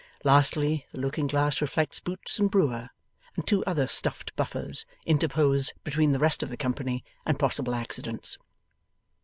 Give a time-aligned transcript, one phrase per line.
[0.23, 2.89] Lastly, the looking glass reflects Boots and Brewer,
[3.35, 8.39] and two other stuffed Buffers interposed between the rest of the company and possible accidents.